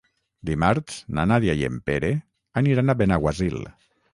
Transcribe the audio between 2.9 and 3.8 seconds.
a Benaguasil.